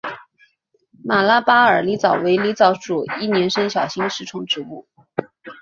[1.03, 4.87] 马拉巴尔狸藻为狸藻属一年生小型食虫植物。